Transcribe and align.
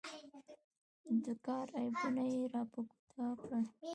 د 1.23 1.25
کار 1.45 1.67
عیبونه 1.79 2.23
یې 2.33 2.43
را 2.53 2.63
په 2.71 2.79
ګوته 2.89 3.25
کړل. 3.41 3.65